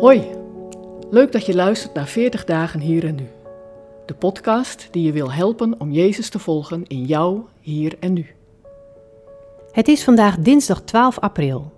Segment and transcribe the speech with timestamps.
[0.00, 0.26] Hoi,
[1.10, 3.26] leuk dat je luistert naar 40 dagen hier en nu.
[4.06, 8.26] De podcast die je wil helpen om Jezus te volgen in jou, hier en nu.
[9.70, 11.72] Het is vandaag dinsdag 12 april.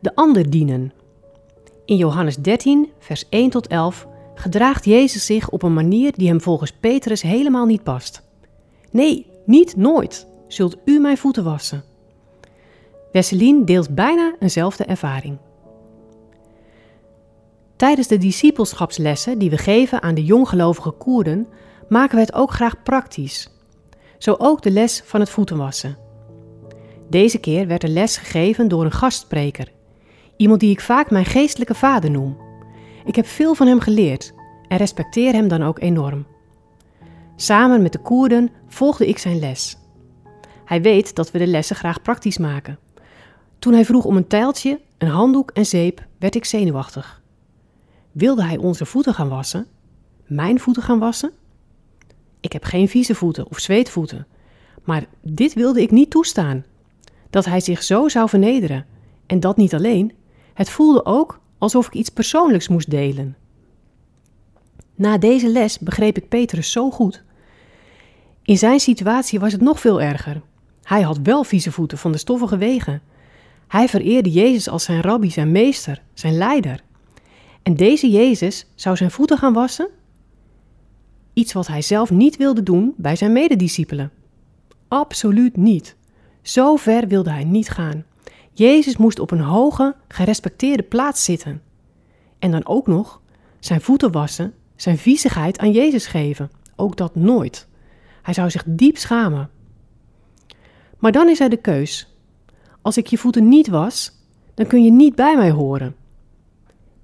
[0.00, 0.92] De ander dienen.
[1.84, 6.40] In Johannes 13, vers 1 tot 11 gedraagt Jezus zich op een manier die hem
[6.40, 8.22] volgens Petrus helemaal niet past.
[8.90, 11.84] Nee, niet nooit zult u mijn voeten wassen.
[13.12, 15.38] Wesselien deelt bijna eenzelfde ervaring.
[17.82, 21.46] Tijdens de discipelschapslessen die we geven aan de jonggelovige Koerden,
[21.88, 23.50] maken we het ook graag praktisch.
[24.18, 25.96] Zo ook de les van het voetenwassen.
[27.10, 29.72] Deze keer werd de les gegeven door een gastspreker,
[30.36, 32.36] iemand die ik vaak mijn geestelijke vader noem.
[33.04, 34.32] Ik heb veel van hem geleerd
[34.68, 36.26] en respecteer hem dan ook enorm.
[37.36, 39.76] Samen met de Koerden volgde ik zijn les.
[40.64, 42.78] Hij weet dat we de lessen graag praktisch maken.
[43.58, 47.21] Toen hij vroeg om een tijltje, een handdoek en zeep, werd ik zenuwachtig.
[48.12, 49.66] Wilde hij onze voeten gaan wassen?
[50.26, 51.32] Mijn voeten gaan wassen?
[52.40, 54.26] Ik heb geen vieze voeten of zweetvoeten,
[54.84, 56.64] maar dit wilde ik niet toestaan.
[57.30, 58.86] Dat hij zich zo zou vernederen.
[59.26, 60.12] En dat niet alleen,
[60.54, 63.36] het voelde ook alsof ik iets persoonlijks moest delen.
[64.94, 67.22] Na deze les begreep ik Petrus zo goed.
[68.42, 70.42] In zijn situatie was het nog veel erger.
[70.82, 73.02] Hij had wel vieze voeten van de stoffige wegen.
[73.68, 76.82] Hij vereerde Jezus als zijn rabbi, zijn meester, zijn leider.
[77.62, 79.88] En deze Jezus zou zijn voeten gaan wassen?
[81.32, 84.10] Iets wat hij zelf niet wilde doen bij zijn medediscipelen.
[84.88, 85.96] Absoluut niet.
[86.42, 88.04] Zo ver wilde hij niet gaan.
[88.52, 91.62] Jezus moest op een hoge, gerespecteerde plaats zitten.
[92.38, 93.20] En dan ook nog
[93.58, 96.50] zijn voeten wassen, zijn viezigheid aan Jezus geven.
[96.76, 97.68] Ook dat nooit.
[98.22, 99.50] Hij zou zich diep schamen.
[100.98, 102.16] Maar dan is er de keus.
[102.82, 104.12] Als ik je voeten niet was,
[104.54, 105.96] dan kun je niet bij mij horen.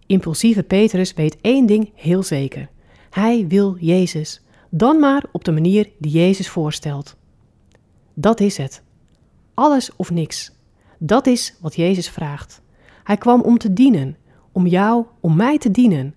[0.08, 2.68] Impulsieve Petrus weet één ding heel zeker.
[3.10, 7.16] Hij wil Jezus, dan maar op de manier die Jezus voorstelt.
[8.14, 8.82] Dat is het.
[9.54, 10.52] Alles of niks.
[10.98, 12.60] Dat is wat Jezus vraagt.
[13.04, 14.16] Hij kwam om te dienen,
[14.52, 16.14] om jou, om mij te dienen.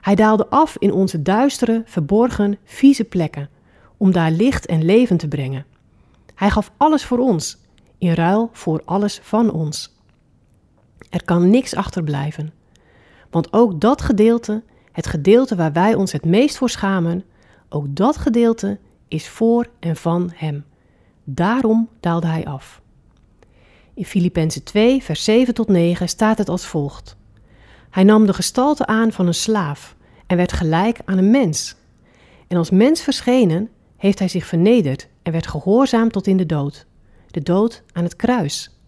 [0.00, 3.50] Hij daalde af in onze duistere, verborgen, vieze plekken,
[3.96, 5.66] om daar licht en leven te brengen.
[6.34, 7.58] Hij gaf alles voor ons,
[7.98, 9.96] in ruil voor alles van ons.
[11.10, 12.52] Er kan niks achterblijven.
[13.32, 14.62] Want ook dat gedeelte,
[14.92, 17.24] het gedeelte waar wij ons het meest voor schamen,
[17.68, 18.78] ook dat gedeelte
[19.08, 20.64] is voor en van Hem.
[21.24, 22.80] Daarom daalde Hij af.
[23.94, 27.16] In Filippenzen 2, vers 7 tot 9 staat het als volgt.
[27.90, 31.76] Hij nam de gestalte aan van een slaaf en werd gelijk aan een mens.
[32.48, 36.86] En als mens verschenen, heeft hij zich vernederd en werd gehoorzaam tot in de dood,
[37.30, 38.80] de dood aan het kruis.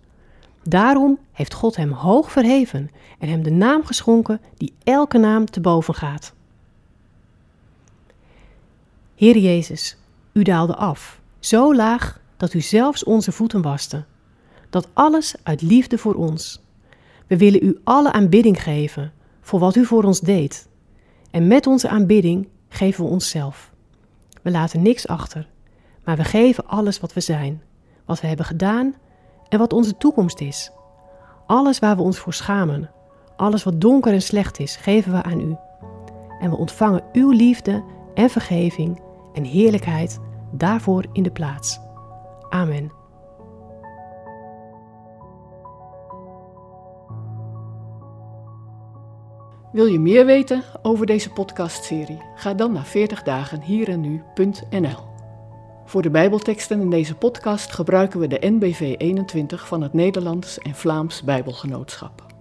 [0.68, 5.60] Daarom heeft God hem hoog verheven en hem de naam geschonken die elke naam te
[5.60, 6.34] boven gaat.
[9.14, 9.96] Heer Jezus,
[10.32, 14.04] u daalde af, zo laag dat u zelfs onze voeten waste.
[14.70, 16.62] Dat alles uit liefde voor ons.
[17.26, 20.68] We willen u alle aanbidding geven voor wat u voor ons deed.
[21.30, 23.72] En met onze aanbidding geven we onszelf.
[24.42, 25.48] We laten niks achter,
[26.04, 27.62] maar we geven alles wat we zijn,
[28.04, 28.94] wat we hebben gedaan
[29.48, 30.72] en wat onze toekomst is.
[31.46, 32.90] Alles waar we ons voor schamen,
[33.36, 35.56] alles wat donker en slecht is, geven we aan u.
[36.40, 37.84] En we ontvangen uw liefde
[38.14, 39.00] en vergeving
[39.32, 41.80] en heerlijkheid daarvoor in de plaats.
[42.48, 42.92] Amen.
[49.72, 52.22] Wil je meer weten over deze podcastserie?
[52.34, 55.13] Ga dan naar 40dagenhierennu.nl.
[55.84, 60.74] Voor de Bijbelteksten in deze podcast gebruiken we de NBV 21 van het Nederlands en
[60.74, 62.33] Vlaams Bijbelgenootschap.